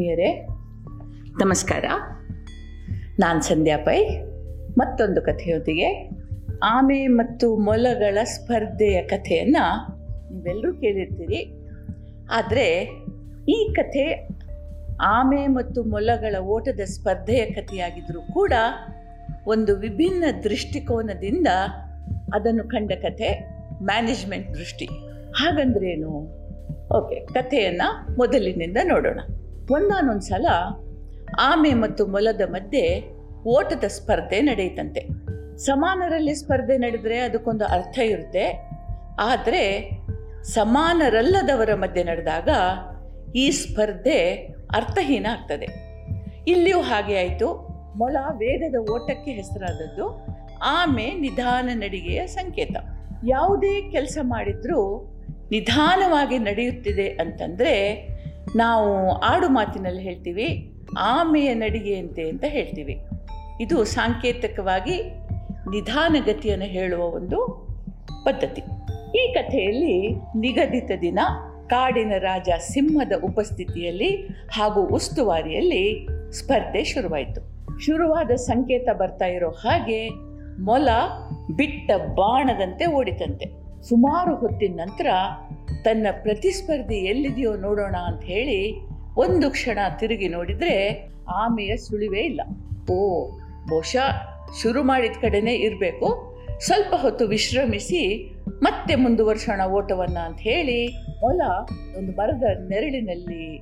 ಆತ್ಮೀಯರೇ, 0.00 0.46
ನಮಸ್ಕಾರ. 1.44 1.84
ನಾನು 3.18 3.42
ಸಂಧ್ಯಾ 3.42 3.76
ಪೈ. 3.76 4.04
ಮತ್ತೊಂದು 4.78 5.22
ಕಥೆಯೊಂದಿಗೆ 5.22 6.10
ಆಮೆ 6.62 7.06
ಮತ್ತು 7.06 7.56
ಮೊಲಗಳ 7.56 8.18
ಸ್ಪರ್ಧೆಯ 8.24 9.02
ಕಥೆಯನ್ನು 9.02 9.92
ನೀವೆಲ್ಲರೂ 10.34 10.72
ಕೇಳಿರ್ತೀರಿ. 10.72 11.52
ಆದರೆ 12.32 12.88
ಈ 13.48 13.72
ಕಥೆ 13.76 14.28
ಆಮೆ 15.02 15.46
ಮತ್ತು 15.46 15.84
ಮೊಲಗಳ 15.84 16.38
ಓಟದ 16.38 16.80
ಸ್ಪರ್ಧೆಯ 16.80 17.46
ಕಥೆಯಾಗಿದ್ದರೂ 17.46 18.20
ಕೂಡ 18.20 18.52
ಒಂದು 19.46 19.76
ವಿಭಿನ್ನ 19.76 20.24
ದೃಷ್ಟಿಕೋನದಿಂದ 20.44 21.46
ಅದನ್ನು 22.34 22.64
ಕಂಡ 22.64 22.92
ಕಥೆ 22.92 23.48
ಮ್ಯಾನೇಜ್ಮೆಂಟ್ 23.84 24.54
ದೃಷ್ಟಿ. 24.54 24.84
ಹಾಗಂದ್ರೇನು? 25.32 26.08
ಓಕೆ, 26.98 27.26
ಕಥೆಯನ್ನು 27.26 28.16
ಮೊದಲಿನಿಂದ 28.16 28.76
ನೋಡೋಣ. 28.84 29.20
ಒಂದಾನೊಂದು 29.70 30.20
ಸಲ 30.20 30.46
ಆಮೆ 31.40 31.74
ಮತ್ತು 31.74 32.06
ಮೊಲದ 32.06 32.40
ಮಧ್ಯೆ 32.48 33.02
ಓಟದ 33.46 33.84
ಸ್ಪರ್ಧೆ 33.84 34.40
ನಡೆಯುತ್ತಂತೆ 34.40 35.00
ಸಮಾನರಲ್ಲಿ 35.56 36.34
ಸ್ಪರ್ಧೆ 36.34 36.78
ನಡೆದರೆ 36.78 37.18
ಅದಕ್ಕೊಂದು 37.18 37.64
ಅರ್ಥ 37.64 37.98
ಇರುತ್ತೆ. 37.98 38.70
ಆದರೆ 39.20 39.90
ಸಮಾನರಲ್ಲದವರ 40.42 41.74
ಮಧ್ಯೆ 41.74 42.04
ನಡೆದಾಗ 42.04 42.48
ಈ 43.36 43.50
ಸ್ಪರ್ಧೆ 43.50 44.36
ಅರ್ಥಹೀನ 44.74 45.26
ಆಗ್ತದೆ. 45.30 45.66
ಇಲ್ಲಿಯೂ 46.48 46.80
ಹಾಗೆ 46.80 47.18
ಆಯಿತು. 47.18 47.70
ಮೊಲ 47.98 48.16
ವೇಗದ 48.30 48.76
ಓಟಕ್ಕೆ 48.76 49.30
ಹೆಸರಾದದ್ದು 49.30 50.26
ಆಮೆ 50.62 51.14
ನಿಧಾನ 51.14 51.68
ನಡಿಗೆಯ 51.72 52.26
ಸಂಕೇತ. 52.26 52.76
ಯಾವುದೇ 53.26 53.90
ಕೆಲಸ 53.90 54.18
ಮಾಡಿದರೂ 54.22 55.12
ನಿಧಾನವಾಗಿ 55.50 56.38
ನಡೆಯುತ್ತಿದೆ 56.38 57.08
ಅಂತಂದರೆ 57.08 57.74
ನಾವು 58.56 59.12
ಆಡು 59.18 59.48
ಮಾತಿನಲ್ಲಿ 59.48 60.02
ಹೇಳ್ತೀವಿ, 60.02 60.74
ಆಮೆಯ 60.98 61.54
ನಡಿಗೆಯಂತೆ 61.54 62.28
ಅಂತ 62.28 62.44
ಹೇಳ್ತೀವಿ. 62.48 63.00
ಇದು 63.60 63.84
ಸಾಂಕೇತಿಕವಾಗಿ 63.84 65.02
ನಿಧಾನಗತಿಯನ್ನು 65.70 66.64
ಹೇಳುವ 66.64 67.04
ಒಂದು 67.04 67.46
ಪದ್ಧತಿ. 68.24 68.60
ಈ 69.18 69.34
ಕಥೆಯಲ್ಲಿ 69.34 70.10
ನಿಗದಿತ 70.36 70.90
ದಿನ 71.00 71.18
ಕಾಡಿನ 71.66 72.12
ರಾಜ 72.18 72.48
ಸಿಂಹದ 72.58 73.12
ಉಪಸ್ಥಿತಿಯಲ್ಲಿ 73.24 74.16
ಹಾಗೂ 74.52 74.86
ಉಸ್ತುವಾರಿಯಲ್ಲಿ 74.86 76.08
ಸ್ಪರ್ಧೆ 76.32 76.84
ಶುರುವಾಯಿತು. 76.84 77.50
ಶುರುವಾದ 77.80 78.30
ಸಂಕೇತ 78.30 78.88
ಬರ್ತಾ 78.92 79.26
ಇರೋ 79.26 79.50
ಹಾಗೆ 79.50 80.08
ಮೊಲ 80.62 80.88
ಬಿಟ್ಟ 81.56 81.90
ಬಾಣದಂತೆ 82.14 82.86
ಓಡಿತಂತೆ. 82.86 83.59
ಸುಮಾರು 83.82 84.36
ಹೊತ್ತಿನ 84.36 84.80
ನಂತರ 84.82 85.06
ತನ್ನ 85.84 86.06
ಪ್ರತಿಸ್ಪರ್ಧಿ 86.22 86.94
ಎಲ್ಲಿದೆಯೋ 86.94 87.56
ನೋಡೋಣ 87.56 87.96
ಅಂತ 87.96 88.24
ಹೇಳಿ 88.24 88.74
ಒಂದು 89.16 89.50
ಕ್ಷಣ 89.50 89.78
ತಿರುಗಿ 89.98 90.28
ನೋಡಿದರೆ 90.28 91.08
ಆಮೆಯ 91.28 91.76
ಸುಳಿವೇ 91.76 92.20
ಇಲ್ಲ. 92.20 92.40
ಓ, 92.92 93.30
ಬಹುಶಃ 93.70 94.10
ಶುರು 94.62 94.82
ಮಾಡಿದ 94.82 95.12
ಕಡೆನೇ 95.20 95.54
ಇರಬೇಕು. 95.54 96.36
ಸ್ವಲ್ಪ 96.60 96.94
ಹೊತ್ತು 96.94 97.26
ವಿಶ್ರಮಿಸಿ 97.26 98.32
ಮತ್ತೆ 98.62 98.94
ಮುಂದುವರ್ಸೋಣ 98.94 99.60
ಓಟವನ್ನು 99.64 100.24
ಅಂತ 100.24 100.38
ಹೇಳಿ 100.40 100.88
ಮೊಲ 101.20 101.40
ಒಂದು 101.98 102.12
ಮರದ 102.12 102.42
ನೆರಳಿನಲ್ಲಿ 102.68 103.58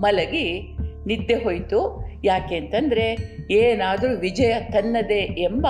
ಮಲಗಿ 0.00 0.76
ನಿದ್ದೆ 1.06 1.34
ಹೋಯಿತು. 1.34 2.04
ಯಾಕೆ 2.24 2.56
ಅಂತಂದರೆ 2.56 3.16
ಏನಾದರೂ 3.50 4.16
ವಿಜಯ 4.16 4.54
ತನ್ನದೇ 4.72 5.20
ಎಂಬ 5.20 5.66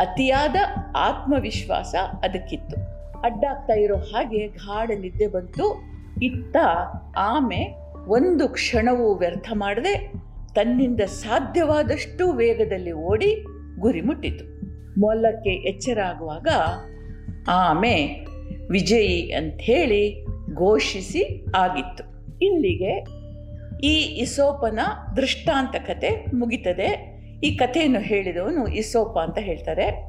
ಅತಿಯಾದ 0.00 0.56
ಆತ್ಮವಿಶ್ವಾಸ 0.96 1.94
ಅದಕ್ಕಿತ್ತು. 2.22 2.95
ಅಡ್ಡಾಗ್ತಾ 3.26 3.74
ಇರೋ 3.74 3.96
ಹಾಗೆ 3.96 4.46
ಗಾಢ 4.46 4.90
ನಿದ್ದೆ 4.90 5.26
ಬಂತು. 5.26 5.82
ಇತ್ತ 6.22 6.56
ಆಮೆ 7.16 7.74
ಒಂದು 8.08 8.48
ಕ್ಷಣವೂ 8.48 9.14
ವ್ಯರ್ಥ 9.14 9.52
ಮಾಡದೆ 9.54 10.12
ತನ್ನಿಂದ 10.54 11.00
ಸಾಧ್ಯವಾದಷ್ಟು 11.00 12.32
ವೇಗದಲ್ಲಿ 12.32 12.92
ಓಡಿ 12.92 13.44
ಗುರಿ 13.78 14.00
ಮುಟ್ಟಿತು. 14.00 14.44
ಮೊಲಕ್ಕೆ 15.00 15.50
ಎಚ್ಚರ 15.50 16.00
ಆಗುವಾಗ 16.00 16.48
ಆಮೆ, 17.48 18.26
ವಿಜಯಿ 18.70 19.32
ಅಂಥೇಳಿ 19.32 20.24
ಘೋಷಿಸಿ 20.54 21.44
ಆಗಿತ್ತು. 21.56 22.04
ಇಲ್ಲಿಗೆ 22.38 23.04
ಈ 23.86 24.20
ಇಸೋಪನ 24.22 24.78
ದೃಷ್ಟಾಂತ 25.16 25.76
ಕತೆ 25.76 26.36
ಮುಗಿತದೆ. 26.36 27.16
ಈ 27.44 27.56
ಕಥೆಯನ್ನು 27.56 28.00
ಹೇಳಿದವನು 28.00 28.66
ಇಸೋಪ 28.66 29.18
ಅಂತ 29.18 29.38
ಹೇಳ್ತಾರೆ. 29.38 30.08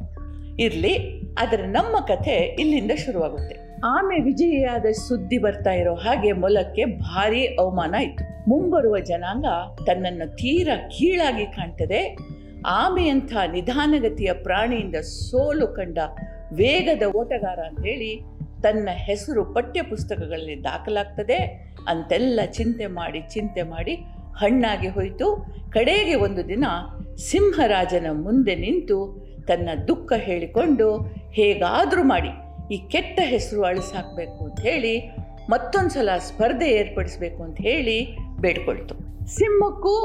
ಇರಲಿ. 0.59 1.16
ಆದರೆ 1.41 1.67
ನಮ್ಮ 1.67 2.05
ಕಥೆ 2.05 2.35
ಇಲ್ಲಿಂದ 2.59 2.91
ಶುರುವಾಗುತ್ತೆ. 3.05 3.55
ಆಮೆ 3.85 4.19
ವಿಜಯಿಯಾದ 4.19 4.85
ಸುದ್ದಿ 4.85 5.37
ಬರ್ತಾ 5.37 5.71
ಇರೋ 5.71 5.93
ಹಾಗೆ 5.95 6.31
ಮೊಲಕ್ಕೆ 6.31 6.85
ಭಾರಿ 6.85 7.45
ಅವಮಾನ 7.45 7.95
ಇತ್ತು 7.95 8.49
ಮುಂಬರುವ 8.49 8.99
ಜನಾಂಗ 8.99 9.45
ತನ್ನನ್ನು 9.85 10.35
ತೀರಾ 10.35 10.75
ಕೀಳಾಗಿ 10.75 11.45
ಕಾಣ್ತದೆ. 11.45 12.17
ಆಮೆಯಂಥ 12.65 13.33
ನಿಧಾನಗತಿಯ 13.51 14.33
ಪ್ರಾಣಿಯಿಂದ 14.33 14.95
ಸೋಲು 14.95 15.67
ಕಂಡ 15.67 15.97
ವೇಗದ 16.53 17.03
ಓಟಗಾರ 17.03 17.59
ಅಂತೇಳಿ 17.59 18.21
ತನ್ನ 18.63 18.89
ಹೆಸರು 18.93 19.53
ಪಠ್ಯ 19.53 19.81
ಪುಸ್ತಕಗಳಲ್ಲಿ 19.81 20.63
ದಾಖಲಾಗ್ತದೆ. 20.63 21.69
ಅಂತೆಲ್ಲ 21.87 22.39
ಚಿಂತೆ 22.51 22.87
ಮಾಡಿ 22.87 23.19
ಚಿಂತೆ 23.19 23.61
ಮಾಡಿ 23.61 23.95
ಹಣ್ಣಾಗಿ 24.37 24.87
ಹೋಯಿತು. 24.87 25.45
ಕಡೆಗೆ 25.71 26.15
ಒಂದು 26.15 26.47
ದಿನ 26.47 26.65
ಸಿಂಹರಾಜನ 27.15 28.07
ಮುಂದೆ 28.11 28.55
ನಿಂತು 28.55 29.27
ತನ್ನ 29.47 29.69
ದುಃಖ 29.87 30.13
ಹೇಳಿಕೊಂಡು 30.17 31.16
ಹೇಗಾದರೂ 31.33 32.03
ಮಾಡಿ, 32.03 32.29
ಈ 32.73 32.77
ಕೆಟ್ಟ 32.77 33.19
ಹೆಸರು 33.23 33.63
ಅಳಿಸಾಕಬೇಕು 33.63 34.45
ಅಂತ 34.45 34.59
ಹೇಳಿ 34.59 35.11
ಮತ್ತೊಂದು 35.49 35.89
ಸಲ 35.89 36.09
ಸ್ಪರ್ಧೆ 36.17 36.69
ಏರ್ಪಡಿಸಬೇಕು 36.71 37.43
ಅಂತ 37.43 37.57
ಹೇಳಿ 37.61 38.17
ಬೇಡ್ಕೊಳ್ತು. 38.39 38.95
ಸಿಂಹಕ್ಕೂ 39.35 39.95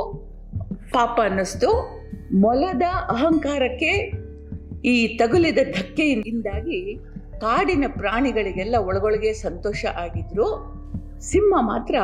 ಪಾಪ 0.92 1.20
ಅನ್ನಿಸ್ತು. 1.24 1.70
ಮೊಲದ 2.34 2.82
ಅಹಂಕಾರಕ್ಕೆ 3.08 4.22
ಈ 4.84 5.16
ತಗುಲಿದ 5.16 5.58
ಧಕ್ಕೆಯಿಂದಾಗಿ 5.58 6.96
ಕಾಡಿನ 7.40 7.84
ಪ್ರಾಣಿಗಳಿಗೆಲ್ಲ 7.88 8.76
ಒಳಗೊಳಗೆ 8.76 9.32
ಸಂತೋಷ 9.32 9.84
ಆಗಿದ್ರು. 9.84 10.46
ಸಿಂಹ 11.20 11.54
ಮಾತ್ರ 11.60 11.94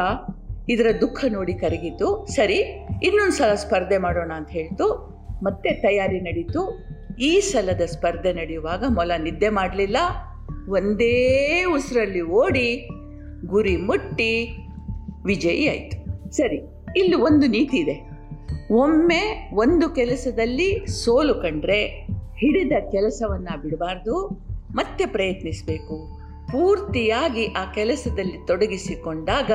ಇದರ 0.68 0.86
ದುಃಖ 1.00 1.24
ನೋಡಿ 1.28 1.54
ಕರಗಿತು. 1.54 2.26
ಸರಿ 2.26 2.58
ಇನ್ನೊಂದು 3.02 3.32
ಸಲ 3.32 3.54
ಸ್ಪರ್ಧೆ 3.54 3.98
ಮಾಡೋಣ 3.98 4.32
ಅಂತ 4.36 4.50
ಹೇಳ್ತು. 4.50 4.86
ಮತ್ತೆ 5.42 5.70
ತಯಾರಿ 5.70 6.20
ನಡೀತು. 6.20 6.62
ಈ 7.20 7.40
ಸಲದ 7.40 7.80
ಸ್ಪರ್ಧೆ 7.80 8.32
ನಡೆಯುವಾಗ 8.32 8.84
ಮೊಲ 8.88 9.12
ನಿದ್ದೆ 9.22 9.48
ಮಾಡಲಿಲ್ಲ. 9.48 9.96
ಒಂದೇ 10.68 11.64
ಉಸಿರಲ್ಲಿ 11.64 12.20
ಓಡಿ 12.20 12.88
ಗುರಿ 13.46 13.76
ಮುಟ್ಟಿ 13.76 14.32
ವಿಜಯಿ 15.24 15.68
ಆಯಿತು. 15.68 15.96
ಸರಿ, 16.30 16.58
ಇಲ್ಲಿ 16.96 17.16
ಒಂದು 17.16 17.46
ನೀತಿ 17.46 17.76
ಇದೆ. 17.76 17.96
ಒಮ್ಮೆ 18.74 19.50
ಒಂದು 19.54 19.88
ಕೆಲಸದಲ್ಲಿ 19.88 20.86
ಸೋಲು 20.86 21.34
ಕಂಡ್ರೆ 21.34 21.80
ಹಿಡಿದ 22.40 22.72
ಕೆಲಸವನ್ನು 22.90 23.62
ಬಿಡಬಾರ್ದು, 23.62 24.14
ಮತ್ತೆ 24.74 25.06
ಪ್ರಯತ್ನಿಸಬೇಕು. 25.06 26.18
ಪೂರ್ತಿಯಾಗಿ 26.52 27.46
ಆ 27.46 27.72
ಕೆಲಸದಲ್ಲಿ 27.72 28.46
ತೊಡಗಿಸಿಕೊಂಡಾಗ 28.46 29.50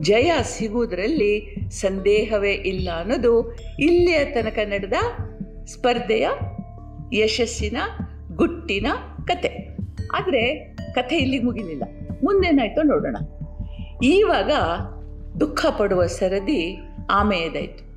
ಜಯ 0.00 0.32
ಸಿಗುವುದರಲ್ಲಿ 0.42 1.34
ಸಂದೇಹವೇ 1.70 2.52
ಇಲ್ಲ 2.52 2.88
ಅನ್ನೋದು 3.00 3.56
ಇಲ್ಲಿಯ 3.80 4.24
ತನಕ 4.24 4.58
ನಡೆದ 4.64 4.92
ಸ್ಪರ್ಧೆಯ 5.64 6.28
ಯಶಸ್ಸಿನ 7.12 7.76
ಗುಟ್ಟಿನ 8.36 8.86
ಕತೆ. 9.26 9.76
ಆದರೆ 10.14 10.76
ಕಥೆ 10.94 11.16
ಇಲ್ಲಿಗೆ 11.16 11.44
ಮುಗಿಲಿಲ್ಲ. 11.44 11.82
ಮುಂದೇನಾಯ್ತೋ 12.24 12.82
ನೋಡೋಣ. 12.82 13.16
ಈವಾಗ 14.02 14.50
ದುಃಖ 15.40 15.66
ಪಡುವ 15.78 16.06
ಸರದಿ 16.06 16.76
ಆಮೆಯದಾಯಿತು. 17.10 17.88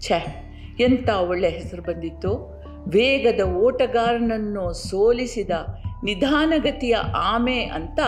ಛೆ 0.00 0.44
ಎಂಥ 0.80 1.08
ಒಳ್ಳೆ 1.08 1.48
ಹೆಸರು 1.48 1.82
ಬಂದಿತ್ತು. 1.82 2.54
ವೇಗದ 2.88 3.40
ಓಟಗಾರನನ್ನು 3.40 4.72
ಸೋಲಿಸಿದ 4.72 5.50
ನಿಧಾನಗತಿಯ 6.04 6.94
ಆಮೆ 7.14 7.64
ಅಂತ 7.64 7.98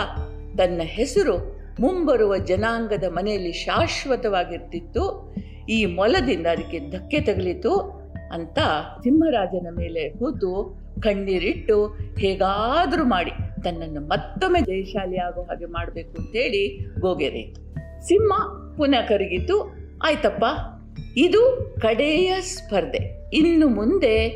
ತನ್ನ 0.58 0.80
ಹೆಸರು 0.84 1.56
ಮುಂಬರುವ 1.80 2.36
ಜನಾಂಗದ 2.36 3.04
ಮನೆಯಲ್ಲಿ 3.04 3.52
ಶಾಶ್ವತವಾಗಿರ್ತಿತ್ತು. 3.52 5.34
ಈ 5.68 5.84
ಮೊಲದಿಂದ 5.84 6.46
ಅದಕ್ಕೆ 6.46 6.78
ಧಕ್ಕೆ 6.78 7.20
ತಗಲಿತು. 7.20 7.95
ಅಂತ 8.32 8.58
ಸಿಂಹರಾಜನ 9.04 9.66
ಮೇಲೆ 9.70 10.08
ಕೂತು 10.08 10.82
ಕಣ್ಣೀರಿಟ್ಟು 11.00 11.96
ಹೇಗಾದರೂ 12.18 13.04
ಮಾಡಿ 13.04 13.30
ತನ್ನನ್ನು 13.62 14.00
ಮತ್ತೊಮ್ಮೆ 14.00 14.60
ಜಯಶಾಲಿ 14.60 15.16
ಆಗೋ 15.16 15.42
ಹಾಗೆ 15.42 15.64
ಮಾಡಬೇಕು 15.64 16.22
ಅಂತೇಳಿ 16.22 16.78
ಗೋಗೆರೆಯಿತು 17.00 17.66
ಸಿಂಹ 18.06 18.32
ಪುನಃ 18.76 19.08
ಕರಗಿತು, 19.08 19.74
ಆಯ್ತಪ್ಪ, 20.02 20.44
ಇದು 21.16 21.72
ಕಡೆಯ 21.82 22.32
ಸ್ಪರ್ಧೆ. 22.40 23.30
ಇನ್ನು 23.32 23.68
ಮುಂದೆ 23.68 24.28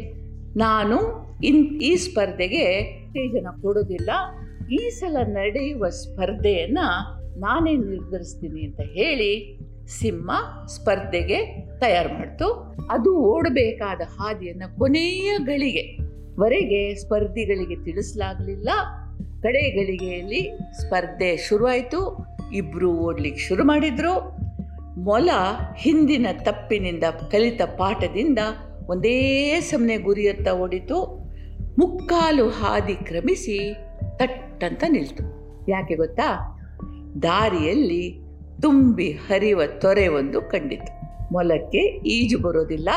ನಾನು 0.57 0.99
ಇನ್ 1.45 1.81
ಈ 1.81 1.97
ಸ್ಪರ್ಧೆಗೆ 1.97 2.81
ಉತ್ತೇಜನ 3.05 3.47
ಕೊಡೋದಿಲ್ಲ 3.63 4.11
ಈ 4.73 4.89
ಸಲ 4.89 5.17
ನಡೆಯುವ 5.25 5.89
ಸ್ಪರ್ಧೆಯನ್ನು 5.89 6.87
ನಾನೇ 7.41 7.77
ನಿರ್ಧರಿಸ್ತೀನಿ 7.77 8.61
ಅಂತ 8.65 8.81
ಹೇಳಿ 8.81 9.61
ಸಿಂಹ 9.87 10.31
ಸ್ಪರ್ಧೆಗೆ 10.67 11.69
ತಯಾರು 11.79 12.15
ಮಾಡ್ತು. 12.15 12.77
ಅದು 12.91 13.17
ಓಡಬೇಕಾದ 13.17 14.01
ಹಾದಿಯನ್ನು 14.01 14.79
ಕೊನೆಯ 14.79 15.39
ಗಳಿಗೆ 15.39 15.99
ವರೆಗೆ 16.41 16.95
ಸ್ಪರ್ಧಿಗಳಿಗೆ 16.95 17.85
ತಿಳಿಸಲಾಗಲಿಲ್ಲ. 17.85 18.69
ಕಡೆ 19.43 19.71
ಗಳಿಗೆಯಲ್ಲಿ 19.71 20.59
ಸ್ಪರ್ಧೆ 20.81 21.37
ಶುರುವಾಯಿತು. 21.37 22.27
ಇಬ್ಬರು 22.53 22.99
ಓಡ್ಲಿಕ್ಕೆ 22.99 23.41
ಶುರು 23.41 23.65
ಮಾಡಿದರು. 23.65 24.41
ಮೊಲ 25.01 25.31
ಹಿಂದಿನ 25.77 26.27
ತಪ್ಪಿನಿಂದ 26.43 27.05
ಕಲಿತ 27.05 27.63
ಪಾಠದಿಂದ 27.63 28.39
ಒಂದೇ 28.87 29.61
ಸಮನೆ 29.61 29.97
ಗುರಿಯತ್ತ 29.97 30.49
ಓಡಿತು. 30.49 31.21
ಮುಕ್ಕಾಲು 31.79 32.49
ಹಾದಿ 32.49 32.95
ಕ್ರಮಿಸಿ 32.95 33.75
ತಟ್ಟಂತ 34.17 34.85
ನಿಲ್ತು. 34.89 35.25
ಯಾಕೆ 35.69 35.95
ಗೊತ್ತಾ? 35.95 36.57
ದಾರಿಯಲ್ಲಿ 37.23 38.30
ತುಂಬಿ 38.63 39.11
ಹರಿಯುವ 39.11 39.63
ತೊರೆ 39.81 40.09
ಒಂದು 40.09 40.43
ಕಂಡಿತು. 40.43 41.01
ಮೊಲಕ್ಕೆ 41.33 41.79
ಈಜು 42.07 42.39
ಬರೋದಿಲ್ಲ. 42.39 42.89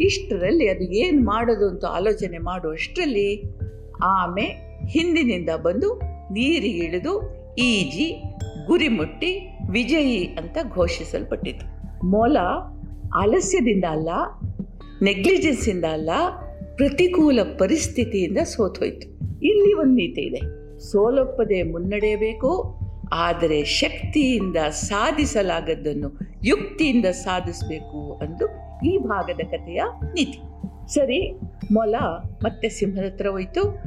ಇಷ್ಟರಲ್ಲಿ 0.00 0.68
ಅದು 0.68 0.84
ಏನು 0.84 1.24
ಮಾಡೋದು 1.24 1.68
ಅಂತ 1.68 1.84
ಆಲೋಚನೆ 1.84 2.38
ಮಾಡುವಷ್ಟರಲ್ಲಿ 2.38 3.56
ಆಮೆ 4.04 4.44
ಹಿಂದಿನಿಂದ 4.86 5.48
ಬಂದು 5.62 6.00
ನೀರಿಗೆ 6.32 6.84
ಇಳಿದು 6.84 7.42
ಈಜಿ, 7.58 8.22
ಗುರಿ 8.66 8.88
ಮುಟ್ಟಿ, 8.88 9.58
ವಿಜಯಿ 9.70 10.24
ಅಂತ 10.24 10.58
ಘೋಷಿಸಲ್ಪಟ್ಟಿತು. 10.74 11.66
ಮೊಲ 12.06 12.36
ಆಲಸ್ಯದಿಂದ 13.14 13.84
ಅಲ್ಲ 13.84 14.08
ನೆಗ್ಲಿಜೆನ್ಸಿಂದ 15.02 15.84
ಅಲ್ಲ, 15.84 16.10
ಪ್ರತಿಕೂಲ 16.76 17.38
ಪರಿಸ್ಥಿತಿಯಿಂದ 17.58 18.38
ಸೋತೋಯ್ತು. 18.38 19.08
ಇಲ್ಲಿ 19.40 19.74
ಒಂದು 19.74 19.94
ನೀತಿ 19.94 20.20
ಇದೆ. 20.20 20.40
ಸೋಲೊಪ್ಪದೆ 20.78 21.62
ಮುನ್ನಡೆಯಬೇಕು 21.62 22.81
ಆದರೆ 23.12 23.64
ಶಕ್ತಿಯಿಂದ 23.64 24.56
ಸಾಧಿಸಲಾಗದ್ದನ್ನು 24.56 26.20
ಯುಕ್ತಿಯಿಂದ 26.44 27.06
ಸಾಧಿಸಬೇಕು 27.06 28.18
ಅಂದು 28.18 28.46
ಈ 28.86 28.98
ಭಾಗದ 28.98 29.40
ಕಥೆಯ 29.50 29.82
ನೀತಿ. 30.04 30.38
ಸರಿ, 30.94 31.40
ಮೊಲ 31.72 31.94
ಮತ್ತೆ 32.42 32.68
ಸಿಂಹದ 32.68 33.04
ಹತ್ರ 33.04 33.26
ಹೋಯಿತು. 33.26 33.80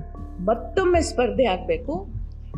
ಮತ್ತೊಮ್ಮೆ 0.46 1.02
ಸ್ಪರ್ಧೆ 1.02 1.46
ಆಗಬೇಕು. 1.46 2.08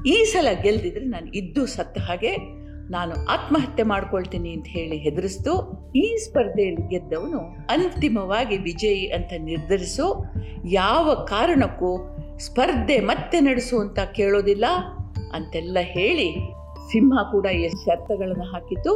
ಈ 0.06 0.24
ಸಲ 0.24 0.48
ಗೆಲ್ದಿದ್ರೆ 0.62 1.06
ನಾನು 1.06 1.28
ಇದ್ದು 1.28 1.66
ಸತ್ತ 1.66 1.98
ಹಾಗೆ 1.98 2.58
ನಾನು 2.92 3.26
ಆತ್ಮಹತ್ಯೆ 3.26 3.84
ಮಾಡ್ಕೊಳ್ತೀನಿ 3.84 4.52
ಅಂತ 4.54 4.66
ಹೇಳಿ 4.68 4.98
ಹೆದರಿಸ್ತು. 4.98 5.54
ಈ 5.96 6.18
ಸ್ಪರ್ಧೆಯಲ್ಲಿ 6.18 6.90
ಗೆದ್ದವನು 6.90 7.40
ಅಂತಿಮವಾಗಿ 7.70 8.58
ವಿಜಯಿ 8.58 9.08
ಅಂತ 9.08 9.34
ನಿರ್ಧರಿಸು. 9.38 10.26
ಯಾವ 10.68 11.14
ಕಾರಣಕ್ಕೂ 11.14 12.18
ಸ್ಪರ್ಧೆ 12.40 13.00
ಮತ್ತೆ 13.00 13.40
ನಡೆಸು 13.40 13.80
ಅಂತ 13.80 14.00
ಕೇಳೋದಿಲ್ಲ 14.00 14.66
ಅಂತೆಲ್ಲ 15.34 15.78
ಹೇಳಿ 15.82 16.57
ಸಿಂಹ 16.92 17.32
ಕೂಡ 17.32 17.46
ಈ 17.46 17.68
ಶರ್ತಗಳನ್ನು 17.68 18.44
ಹಾಕಿತು 18.44 18.94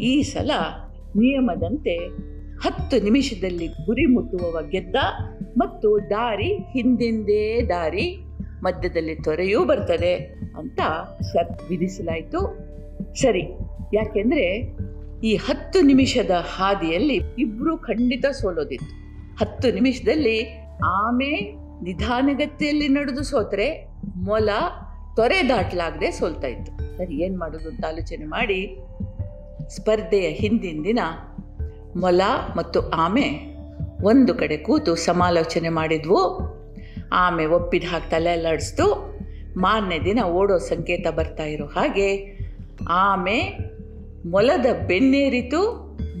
ಈ 0.00 0.22
ಸಲ 0.22 0.50
ನಿಯಮದಂತೆ 1.16 1.94
ಹತ್ತು 2.64 3.04
ನಿಮಿಷದಲ್ಲಿ 3.04 3.66
ಗುರಿ 3.66 4.06
ಮುಟ್ಟುವವ 4.06 4.56
ಗೆದ್ದ 4.70 4.96
ಮತ್ತು 5.56 6.10
ದಾರಿ 6.10 6.50
ಹಿಂದಿಂದೇ 6.72 7.62
ದಾರಿ 7.68 8.06
ಮಧ್ಯದಲ್ಲಿ 8.62 9.14
ತೊರೆಯೂ 9.14 9.64
ಬರ್ತದೆ 9.64 10.14
ಅಂತ 10.56 10.80
ಶರ್ತ್ 11.20 11.62
ವಿಧಿಸಲಾಯಿತು. 11.68 12.40
ಸರಿ, 13.14 13.42
ಯಾಕೆಂದ್ರೆ 13.94 14.44
ಈ 15.24 15.36
ಹತ್ತು 15.36 15.80
ನಿಮಿಷದ 15.80 16.30
ಹಾದಿಯಲ್ಲಿ 16.30 17.14
ಇಬ್ಬರು 17.14 17.78
ಖಂಡಿತ 17.78 18.26
ಸೋಲೋದಿತ್ತು. 18.26 18.92
ಹತ್ತು 19.36 19.74
ನಿಮಿಷದಲ್ಲಿ 19.74 20.38
ಆಮೆ 20.84 21.32
ನಿಧಾನಗತಿಯಲ್ಲಿ 21.82 22.88
ನಡೆದು 22.88 23.22
ಸೋತ್ರೆ 23.22 23.88
ಮೊಲ 24.16 24.48
ತೊರೆ 25.20 25.48
ದಾಟಲಾಗದೆ 25.48 26.10
ಸೋಲ್ತಾ 26.10 26.48
ಇತ್ತು. 26.48 26.98
ಸರಿ, 26.98 27.14
ಏನು 27.14 27.38
ಮಾಡೋದು 27.38 27.68
ಅಂತ 27.68 27.84
ಆಲೋಚನೆ 27.84 28.24
ಮಾಡಿ 28.24 28.78
ಸ್ಪರ್ಧೆಯ 29.68 30.28
ಹಿಂದಿನ 30.28 30.80
ದಿನ 30.84 30.98
ಮೊಲ 31.96 32.20
ಮತ್ತು 32.56 32.90
ಆಮೆ 32.90 33.56
ಒಂದು 34.02 34.34
ಕಡೆ 34.34 34.56
ಕೂತು 34.56 34.94
ಸಮಾಲೋಚನೆ 34.94 35.68
ಮಾಡಿದ್ವು. 35.68 36.40
ಆಮೆ 37.12 37.46
ಒಪ್ಪಿದ 37.46 37.84
ಹಾಗೆ 37.90 38.10
ತಲೆ 38.10 38.30
ಅಲ್ಲಾಡಿಸ್ತು. 38.30 39.14
ಮಾರನೇ 39.56 39.98
ದಿನ 39.98 40.18
ಓಡೋ 40.22 40.58
ಸಂಕೇತ 40.58 41.08
ಬರ್ತಾ 41.08 41.44
ಇರೋ 41.44 41.66
ಹಾಗೆ 41.66 42.38
ಆಮೆ 42.88 43.58
ಮೊಲದ 44.30 44.66
ಬೆನ್ನೇರಿತು. 44.86 45.62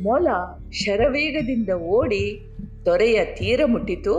ಮೊಲ 0.02 0.28
ಶರವೇಗದಿಂದ 0.72 1.68
ಓಡಿ 1.68 2.46
ತೊರೆಯ 2.84 3.24
ತೀರ 3.24 3.60
ಮುಟ್ಟಿತು. 3.64 4.14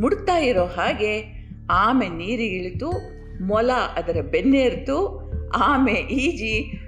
ಮುಡ್ತಾ 0.00 0.38
ಇರೋ 0.38 0.64
ಹಾಗೆ 0.64 1.44
ಆಮೆ 1.70 2.08
ನೀರಿಗಿಳಿತು. 2.08 3.17
ಮೊಲ 3.40 3.70
ಅದರ 3.96 4.16
ಬೆನ್ನೇರ್ತು 4.30 5.28
ಆಮೆ 5.56 5.92
ಈಜಿ, 5.92 6.80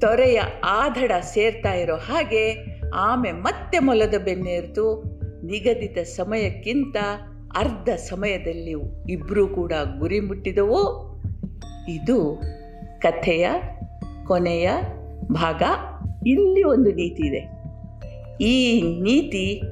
ತೊರೆಯ 0.00 0.40
ಆಧಡ 0.64 1.12
ಸೇರ್ತಾ 1.20 1.72
ಇರೋ 1.72 1.96
ಹಾಗೆ 1.96 2.56
ಆಮೆ 2.94 3.32
ಮತ್ತೆ 3.32 3.78
ಮೊಲದ 3.78 4.14
ಬೆನ್ನೇರ್ತು 4.24 5.02
ನಿಗದಿತ 5.44 5.98
ಸಮಯಕ್ಕಿಂತ 5.98 6.96
ಅರ್ಧ 7.56 7.88
ಸಮಯದಲ್ಲಿ 7.88 8.70
ಇಬ್ಬರೂ 9.12 9.48
ಕೂಡ 9.48 9.72
ಗುರಿ 9.98 10.20
ಮುಟ್ಟಿದವು. 10.20 11.08
ಇದು 11.88 12.42
ಕಥೆಯ 12.98 13.50
ಕೊನೆಯ 14.26 14.70
ಭಾಗ. 15.32 15.62
ಇಲ್ಲಿ 16.26 16.62
ಒಂದು 16.62 16.92
ನೀತಿ 16.92 17.26
ಇದೆ. 17.26 17.50
ಈ 18.44 18.82
ನೀತಿ 18.82 19.62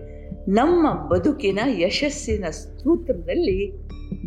ನಮ್ಮ 0.49 1.09
ಬದುಕಿನ 1.09 1.59
ಯಶಸ್ಸಿನ 1.67 2.45
ಸೂತ್ರದಲ್ಲಿ 2.51 3.73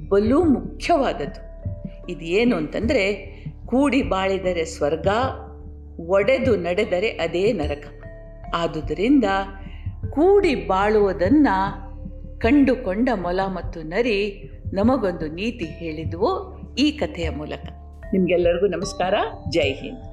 ಬಲು 0.09 0.43
ಮುಖ್ಯವಾದದ್ದು. 0.43 1.48
ಇದು 2.09 2.25
ಏನು 2.25 2.55
ಅಂತಂದರೆ 2.55 3.03
ಕೂಡಿ 3.65 4.01
ಬಾಳಿದರೆ 4.01 4.65
ಸ್ವರ್ಗ, 4.65 5.07
ಒಡೆದು 5.99 6.55
ನಡೆದರೆ 6.55 7.09
ಅದೇ 7.09 7.53
ನರಕ. 7.53 7.85
ಆದುದರಿಂದ 8.55 9.25
ಕೂಡಿ 10.09 10.55
ಬಾಳುವುದನ್ನು 10.55 11.89
ಕಂಡುಕೊಂಡ 12.39 13.09
ಮೊಲ 13.15 13.39
ಮತ್ತು 13.47 13.81
ನರಿ 13.81 14.49
ನಮಗೊಂದು 14.73 15.27
ನೀತಿ 15.27 15.65
ಹೇಳಿದುವು 15.65 16.31
ಈ 16.75 16.91
ಕಥೆಯ 16.91 17.29
ಮೂಲಕ. 17.29 17.67
ನಿಮಗೆಲ್ಲರಿಗೂ 18.13 18.67
ನಮಸ್ಕಾರ. 18.67 19.13
ಜೈ 19.49 19.73
ಹಿಂದ್. 19.73 20.08